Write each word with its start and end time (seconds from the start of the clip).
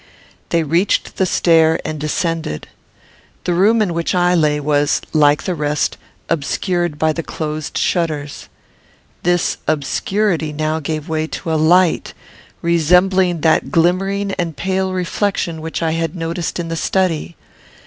They 0.49 0.63
reached 0.63 1.17
the 1.17 1.27
stair 1.27 1.79
and 1.85 1.99
descended. 1.99 2.67
The 3.43 3.53
room 3.53 3.83
in 3.83 3.93
which 3.93 4.15
I 4.15 4.33
lay 4.33 4.59
was, 4.59 4.99
like 5.13 5.43
the 5.43 5.53
rest, 5.53 5.95
obscured 6.27 6.97
by 6.97 7.13
the 7.13 7.21
closed 7.21 7.77
shutters. 7.77 8.49
This 9.21 9.57
obscurity 9.67 10.53
now 10.53 10.79
gave 10.79 11.07
way 11.07 11.27
to 11.27 11.53
a 11.53 11.53
light, 11.53 12.15
resembling 12.63 13.41
that 13.41 13.69
glimmering 13.71 14.31
and 14.39 14.57
pale 14.57 14.91
reflection 14.91 15.61
which 15.61 15.83
I 15.83 15.91
had 15.91 16.15
noticed 16.15 16.59
in 16.59 16.69
the 16.69 16.75
study. 16.75 17.35